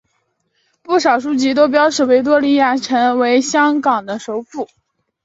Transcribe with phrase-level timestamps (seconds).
[0.81, 4.67] 不少书籍都标示维多利亚城为香港的首府。